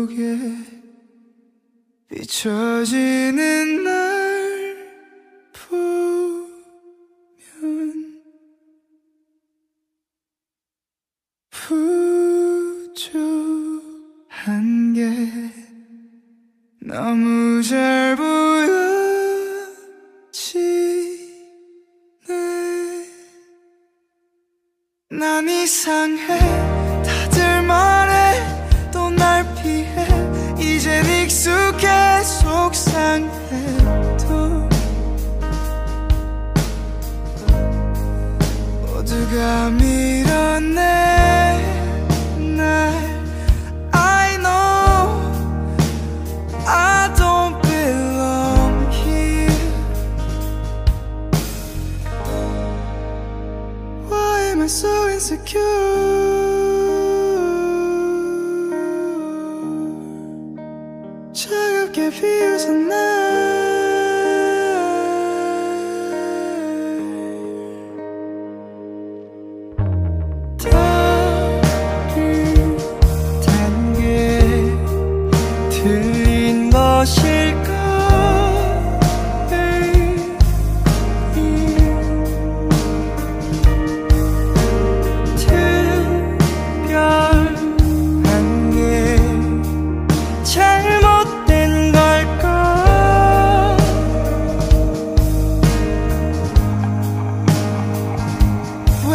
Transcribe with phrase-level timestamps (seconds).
[0.00, 0.38] 속에
[2.08, 4.09] 비춰지는 나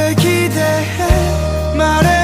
[0.10, 0.62] べきで
[1.74, 2.15] 生まれ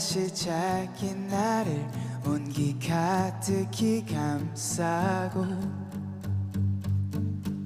[0.00, 1.86] 시작이 나를
[2.26, 5.44] 온기 가득히 감싸고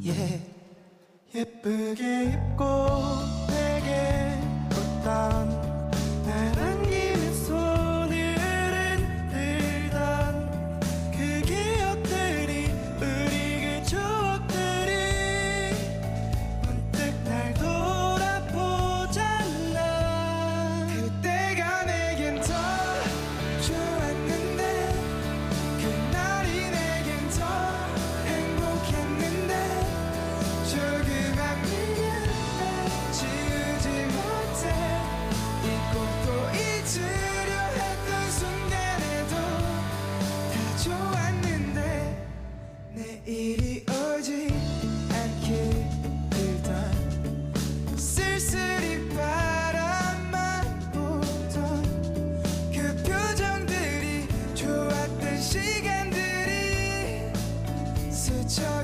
[0.03, 0.43] yeah.
[1.35, 2.65] 예쁘게 입고
[3.49, 4.39] 내게
[4.71, 5.64] 웃던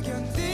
[0.02, 0.49] que eu.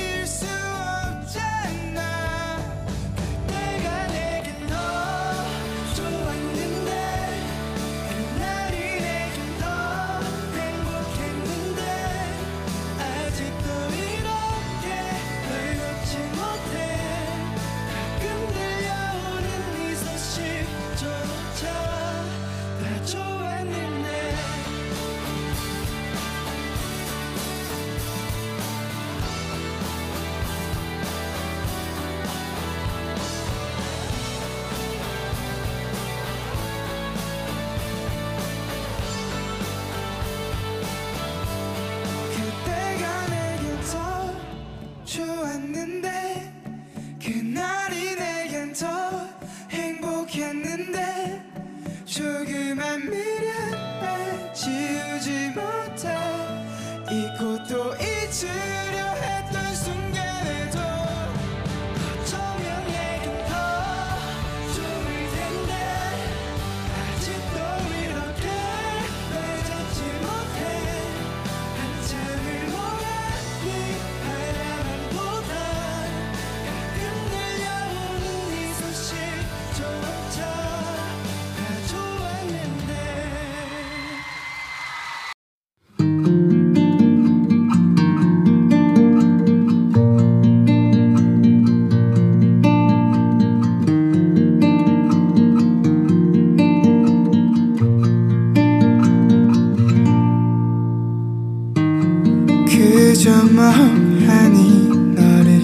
[103.16, 105.62] 그저 멍하니 너를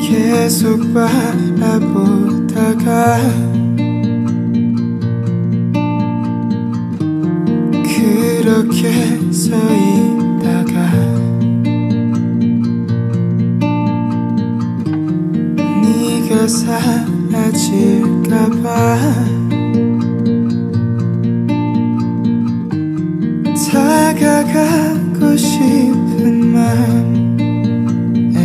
[0.00, 2.10] 계속 바라보다가
[7.84, 8.82] 그렇게
[9.30, 10.74] 서 있다가
[15.82, 17.76] 네가 사라질까봐
[24.16, 27.36] 다가가고 싶은 마음.
[28.34, 28.38] 예.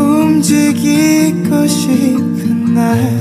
[0.00, 3.15] 움직이고 싶은 날.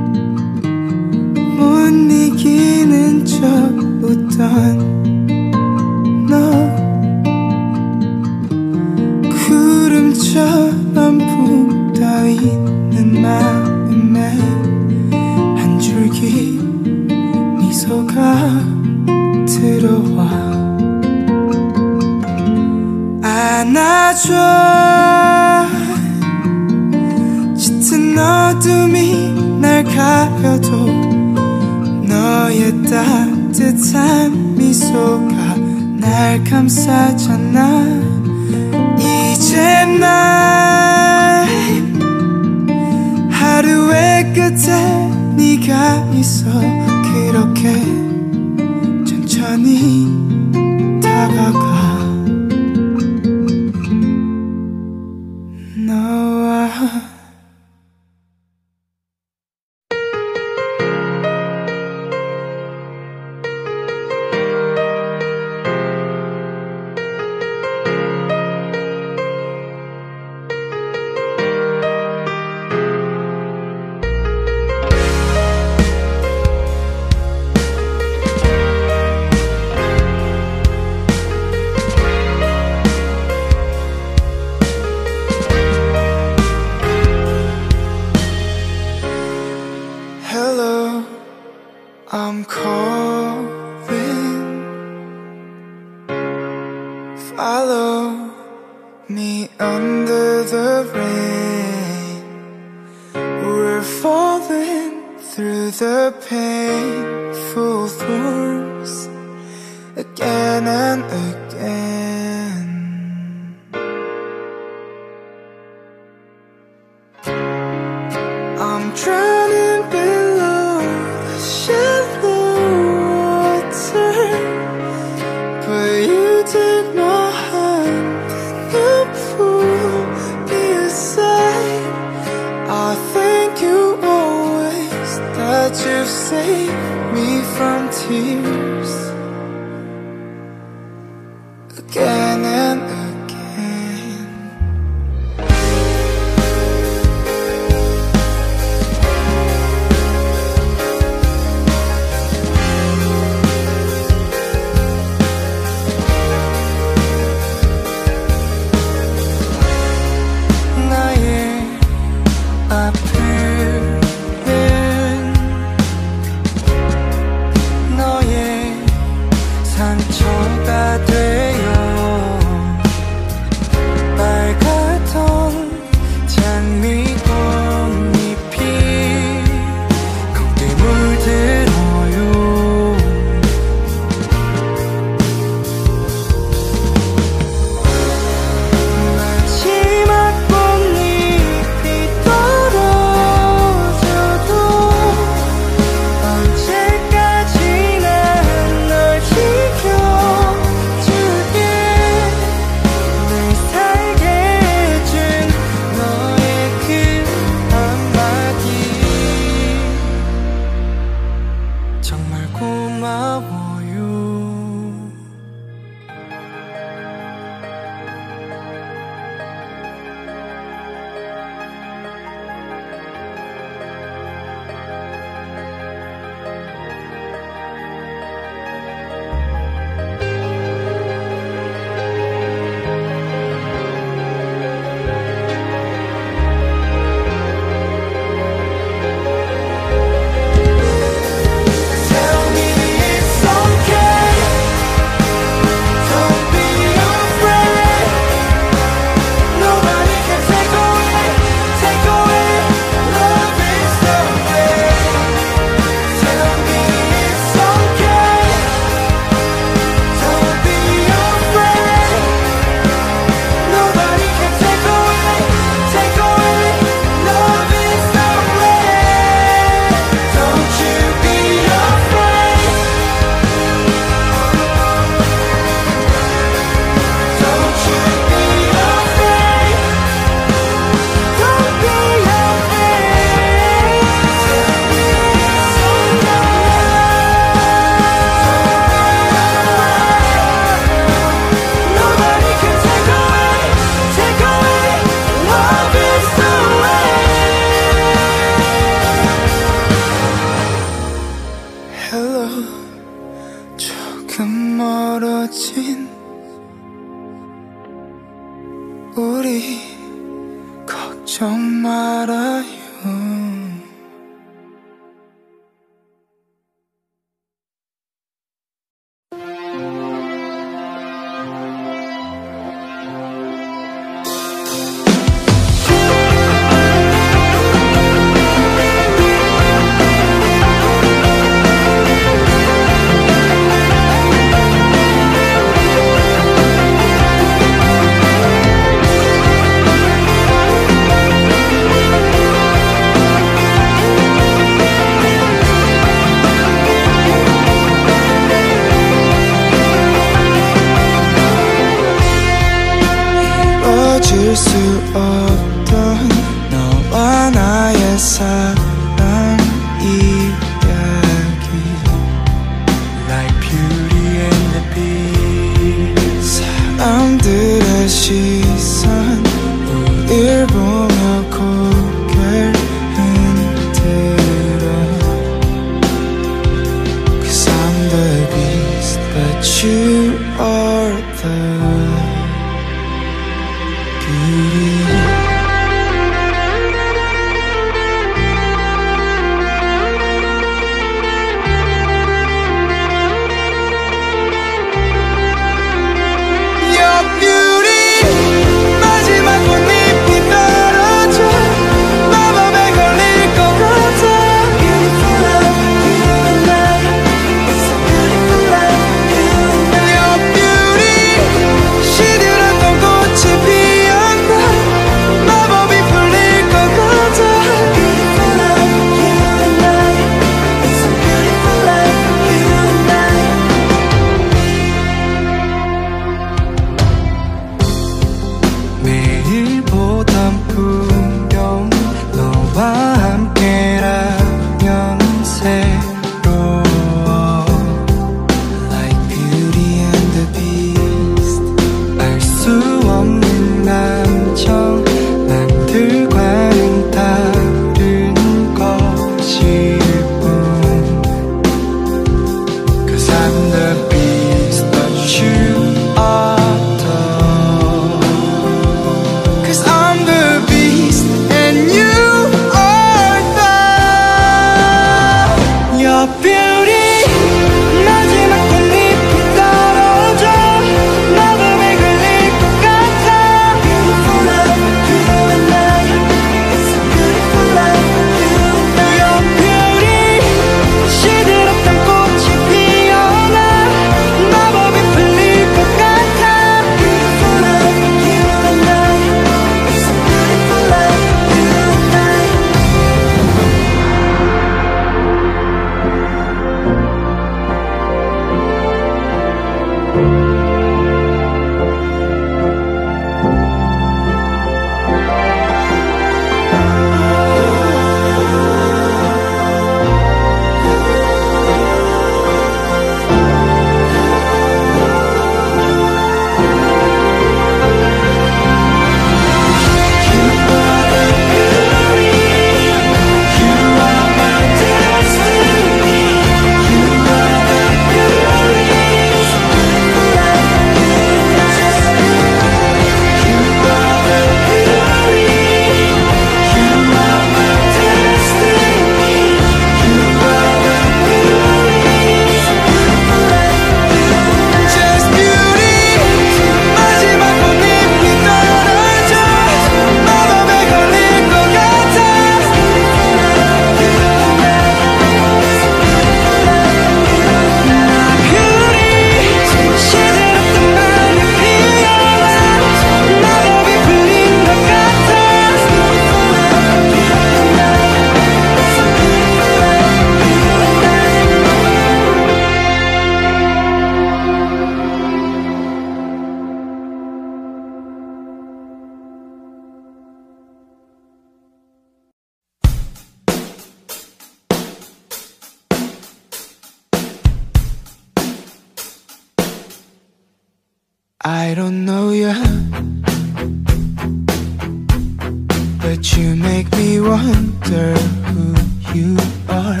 [597.36, 598.14] wonder
[598.48, 598.74] who
[599.14, 599.36] you
[599.68, 600.00] are.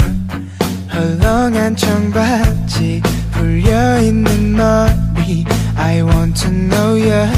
[0.92, 5.44] 헐렁한 청바지 풀려있는 머리
[5.76, 7.28] I want to know you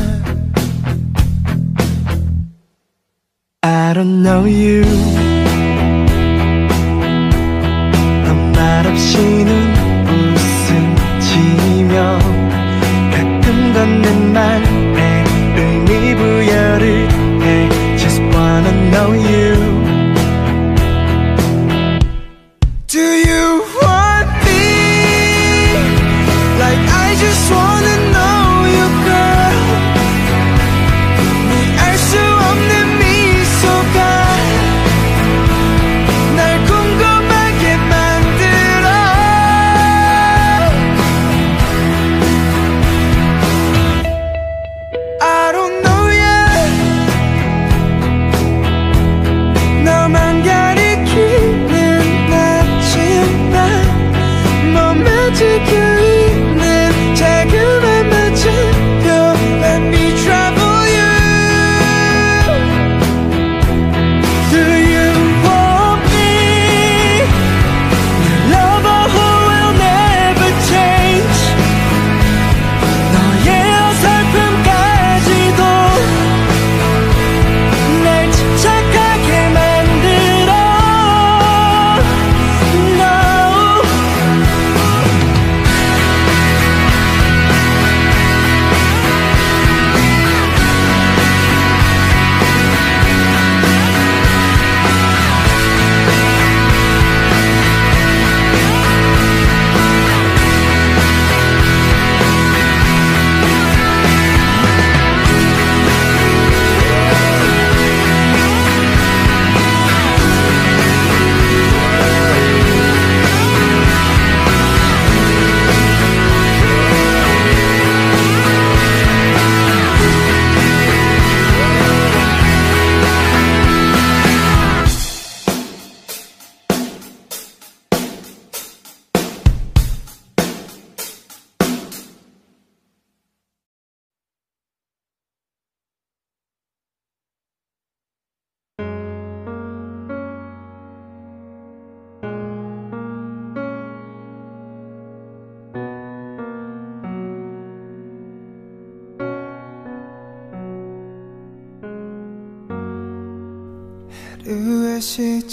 [3.62, 5.27] I don't know you.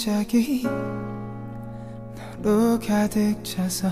[0.06, 0.62] 갑자기
[2.40, 3.88] 너로 가득 차서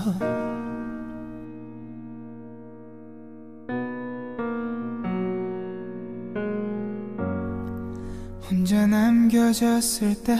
[8.49, 10.39] 혼자 남겨졌을 때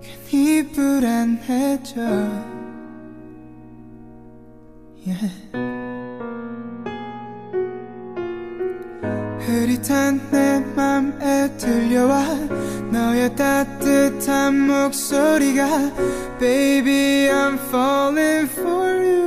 [0.00, 2.00] 괜히 불안해져
[5.06, 5.77] yeah.
[9.58, 12.22] 흐릿한 내 맘에 들려와
[12.92, 15.66] 너의 따뜻한 목소리가
[16.38, 19.17] Baby I'm falling for you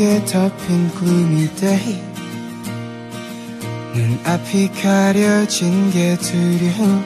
[0.00, 2.02] 안개 덮인 gloomy day
[3.94, 7.02] 눈앞이 가려진 게 두려워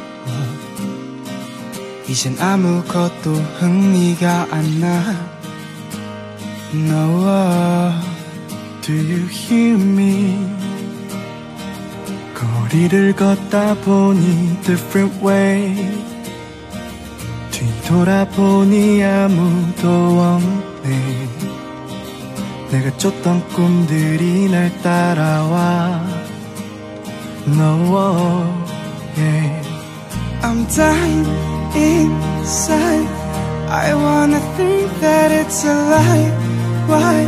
[2.07, 5.02] 이젠 아무것도 흥미가 안 나.
[6.72, 7.92] No,
[8.83, 10.38] do you hear me?
[12.33, 15.74] 거리를 걷다 보니 different way.
[17.50, 21.54] 뒤돌아보니 아무도 없네.
[22.70, 26.00] 내가 쫓던 꿈들이 날 따라와.
[27.46, 28.55] No,
[29.16, 29.62] yeah.
[30.42, 31.27] I'm dying
[31.74, 33.09] inside
[33.68, 36.33] I wanna think that it's a lie
[36.88, 37.27] Why,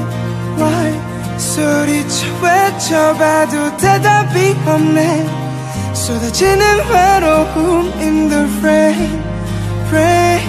[0.56, 5.26] why 소리쳐 외쳐봐도 대답이 없네.
[5.92, 9.22] 쏟아지는 외로움 in the rain
[9.92, 10.42] Rain,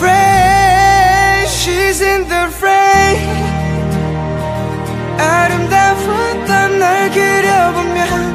[0.00, 1.46] rain.
[1.46, 3.53] She's in the rain.
[5.18, 8.34] 아름다웠던 날 그려보면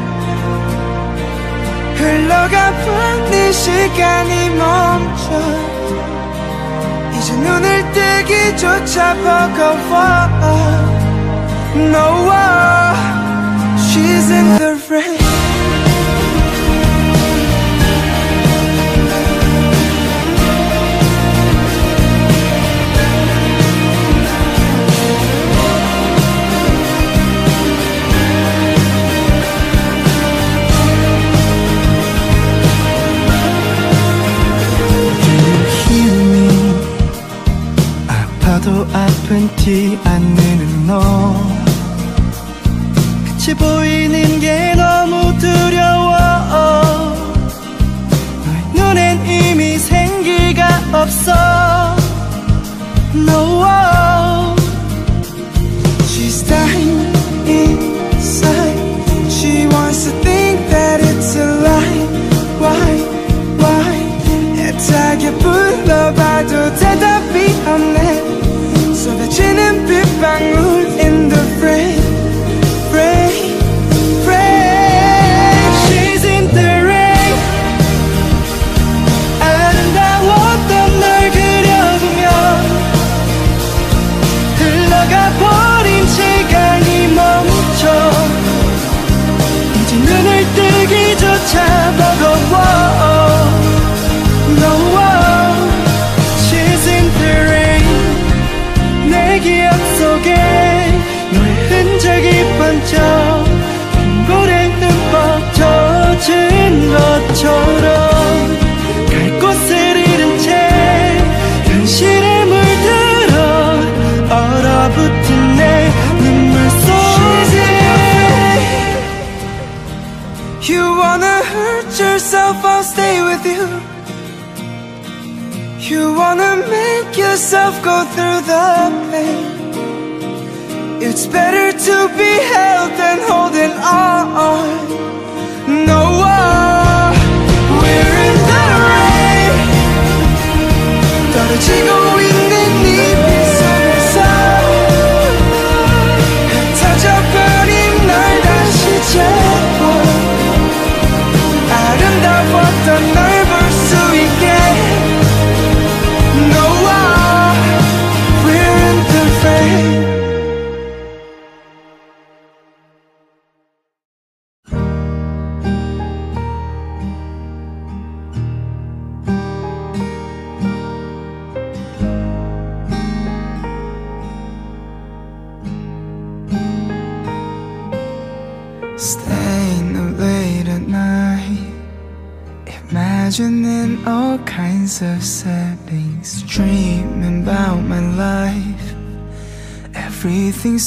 [1.95, 5.25] 흘러가본 이 시간이 멈춰.
[7.17, 10.39] 이제 눈을 뜨기조차 버거워.
[11.75, 12.31] No,
[13.77, 15.28] she's in the rain
[39.59, 41.33] 티안 내는 너.
[43.25, 44.73] 끝이 보이는 게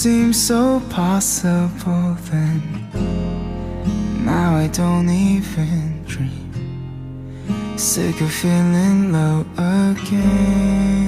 [0.03, 2.61] Seems so possible then.
[4.25, 7.79] Now I don't even dream.
[7.79, 11.02] Sick of feeling low again.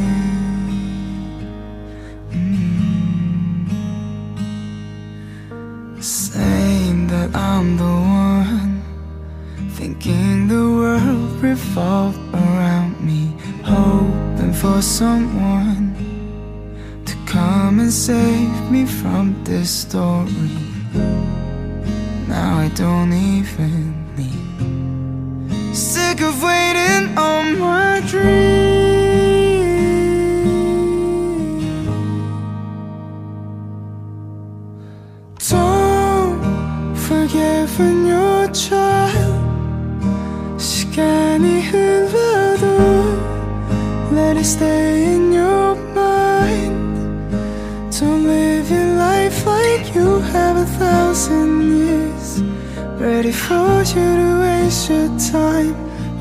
[53.05, 55.77] Ready for you to waste your time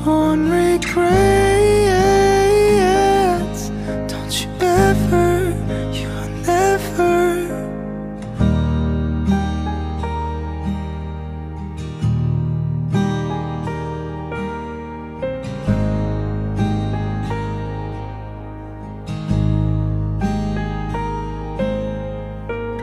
[0.06, 0.90] on regrets.
[4.06, 5.54] Don't you ever,
[5.96, 7.14] you will never.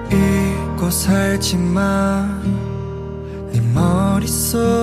[0.10, 2.11] 이곳 살지만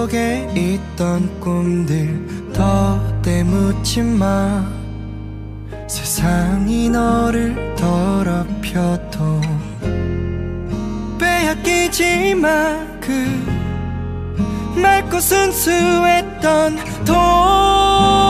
[0.09, 4.64] 네 머릿속에 있던 꿈들 더 때묻지 마.
[5.87, 9.40] 세상이 너를 더럽혀도
[11.18, 12.87] 빼앗기지 마.
[13.01, 13.12] 그
[14.81, 18.29] 맑고 순수했던 동심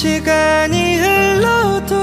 [0.00, 1.94] 시간이 흘러도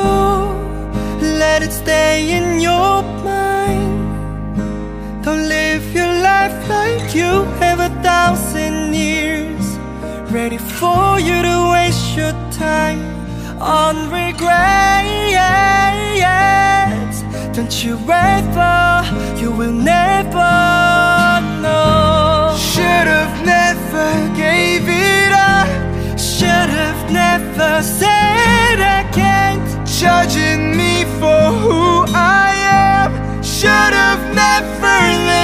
[1.19, 4.53] Let it stay in your mind.
[5.23, 9.65] Don't live your life like you have a thousand years.
[10.29, 13.01] Ready for you to waste your time
[13.59, 14.77] on regrets.
[17.57, 19.05] Don't you ever,
[19.41, 20.53] you will never
[21.63, 22.55] know.
[22.55, 24.07] Should've never
[24.37, 25.06] gave it
[27.11, 29.65] never said I can't.
[29.87, 33.43] Judging me for who I am.
[33.43, 35.36] Should've never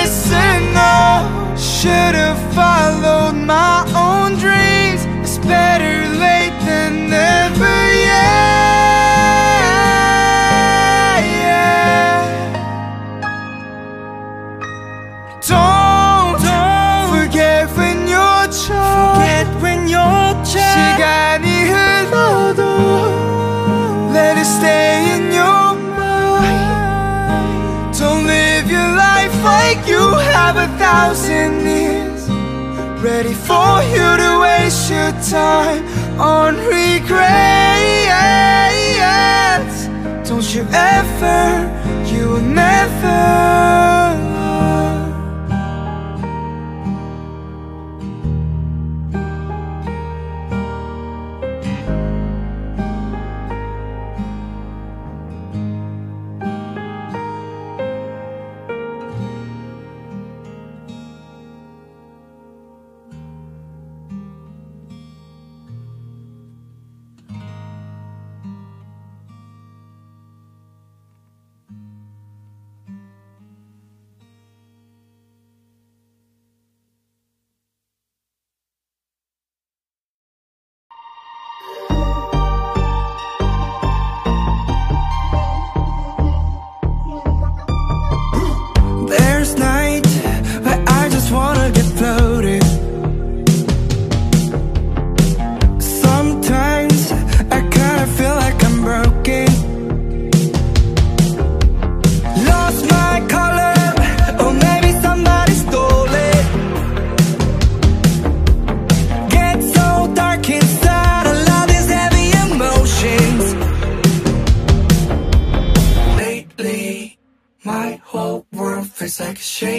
[30.17, 32.13] have a thousand years
[33.03, 35.83] Ready for you to waste your time
[36.17, 37.13] on regrets.
[40.29, 41.69] Don't you ever,
[42.09, 44.22] you will never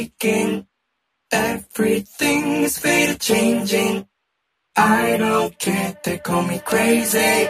[0.05, 0.66] shaking.
[1.32, 2.78] Everything is
[3.18, 4.07] changing.
[4.76, 7.48] I don't care, they call me crazy.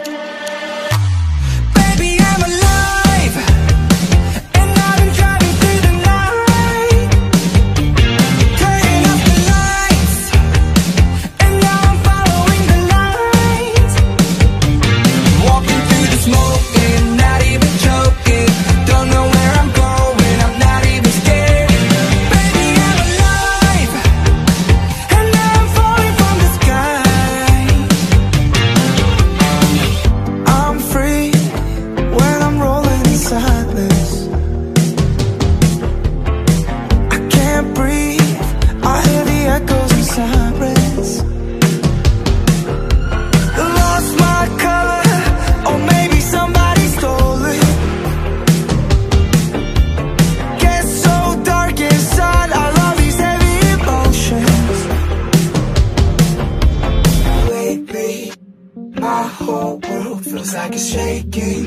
[60.95, 61.65] Shaking.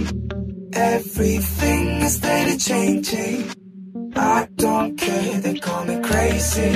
[0.73, 3.39] Everything is steady changing.
[4.17, 6.73] I don't care, they call me crazy.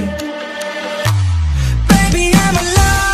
[1.93, 3.12] Baby, I'm alive.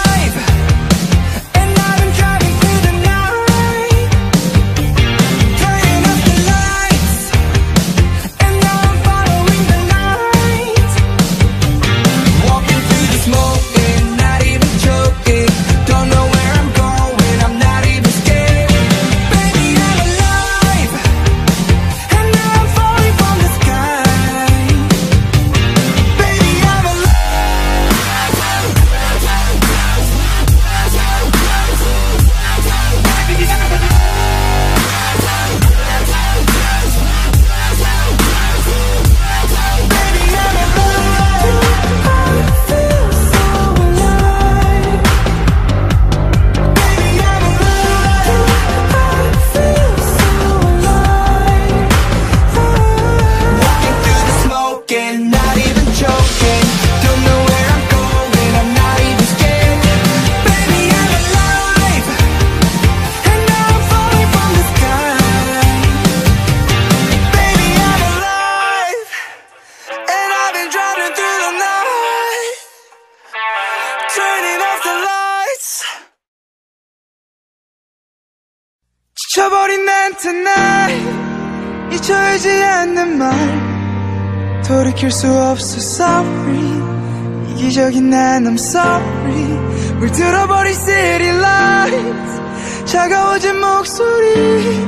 [85.18, 87.50] 수 없어 sorry.
[87.50, 89.98] 이기적인 난 I'm sorry.
[89.98, 92.40] 물들어버린 city lights.
[92.84, 94.86] 차가워진 목소리.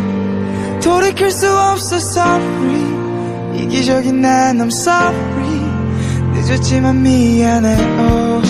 [0.81, 3.61] 돌이킬 수 없어 sorry.
[3.61, 5.61] 이기적인 난 I'm sorry.
[6.35, 8.47] 늦었지만 미안해 oh.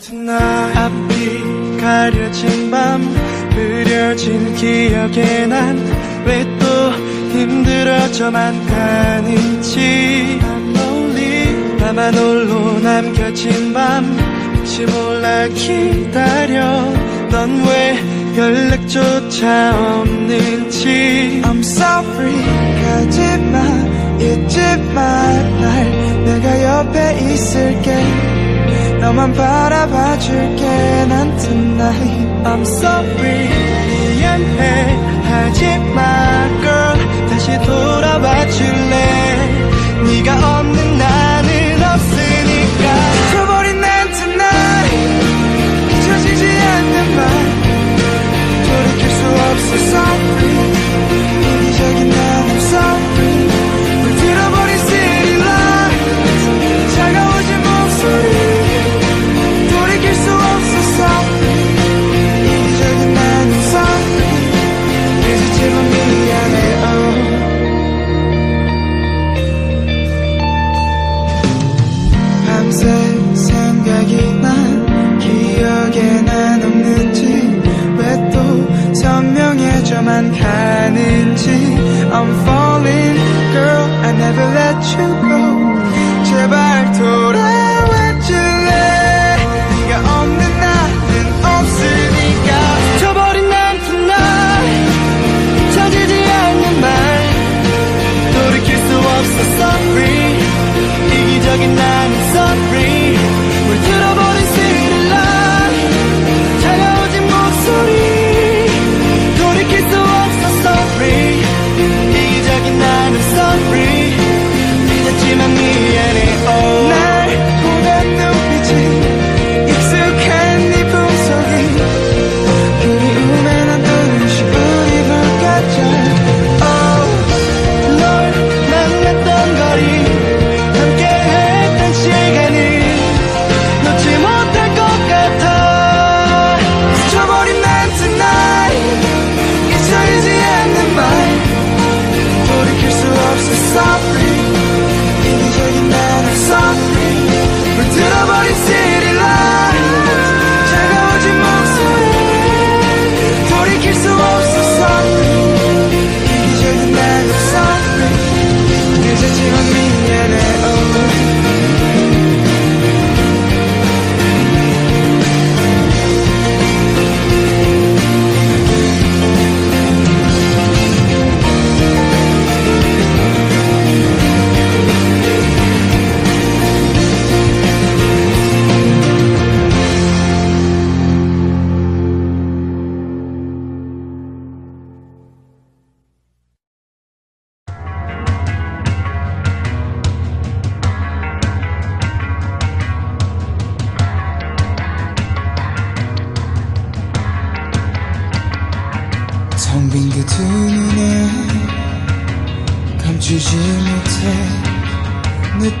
[0.00, 3.02] Tonight 앞이 가려진 밤.
[3.50, 10.38] 흐려진 기억에 난왜또 힘들어져만 가는지.
[11.80, 14.04] 나만 홀로 남겨진 밤
[14.56, 16.62] 혹시 몰라 기다려.
[17.30, 17.98] 넌 왜
[18.36, 21.42] 연락조차 없는지.
[21.44, 22.34] I'm sorry.
[22.82, 23.56] 가지마.
[24.18, 24.58] 잊지
[24.94, 25.00] 마
[25.60, 25.64] 날
[26.24, 27.88] 내가 옆에 있을게.
[29.00, 30.64] 너만 바라봐 줄게.
[31.08, 32.26] 난 tonight.
[32.44, 33.48] I'm sorry.
[34.16, 34.98] 미안해.
[35.28, 36.00] 하지마
[36.62, 36.73] girl
[37.44, 38.96] 다시 돌아와 줄래?
[40.02, 42.84] 네가 없는 나는 없으니까.
[43.28, 44.96] 잊혀버린 난 tonight
[45.90, 47.26] 잊혀지지 않는 말
[48.64, 50.83] 돌이킬 수 없어 sorry
[82.24, 83.16] I'm falling.
[83.52, 85.13] Girl, I never let you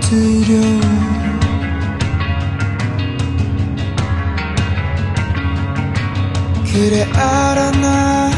[0.00, 0.80] 두려워
[6.72, 8.30] 그래 알아 나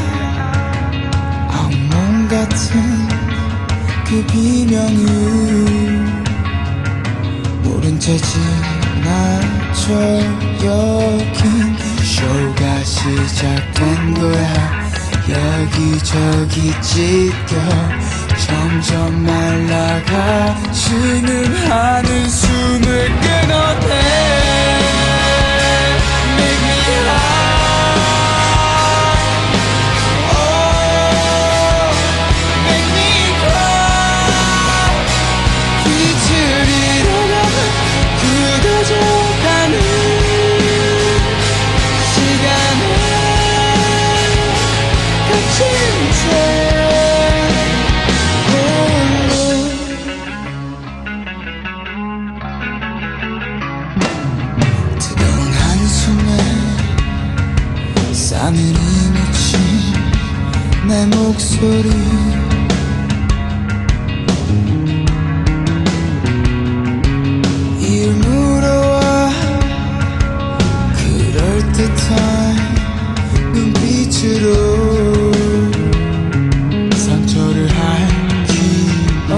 [1.52, 2.82] 악몽 같은
[4.09, 5.04] 그 비명을
[7.62, 9.92] 모른 채 지나쳐
[10.64, 14.86] 여긴 쇼가 시작된 거야.
[15.28, 17.57] 여기저기 찢겨
[18.39, 24.37] 점점 말라가 지는 하는 숨을 끊어대.
[38.89, 39.16] Make
[58.47, 58.78] 싸늘히
[59.11, 59.59] 묻힌
[60.86, 61.90] 내 목소리.
[68.12, 69.30] 물어와
[70.97, 72.14] 그럴듯한
[73.53, 74.47] 눈빛으로
[76.94, 79.34] 상처를 할기어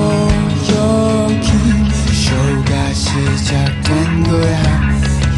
[0.68, 1.48] 여긴
[2.12, 4.59] 쇼가 시작된 거야.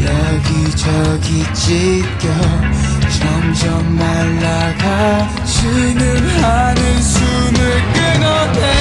[0.01, 2.00] 여기저기 점점
[4.51, 8.80] 말라가 지는 하는 숨을 끊어내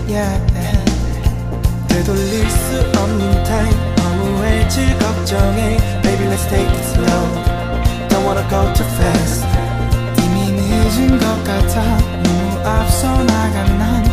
[0.09, 0.37] yeah.
[1.87, 3.77] 되돌릴 수 없는 time.
[4.01, 7.23] 허무해질 걱정해, Baby let's take it slow.
[8.09, 9.45] Don't wanna go too fast.
[10.23, 11.97] 이미 늦은 것 같아.
[12.23, 14.06] 너무 앞서 나간 난